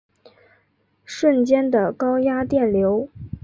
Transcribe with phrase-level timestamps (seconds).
[1.05, 3.07] 瞬间的高压电流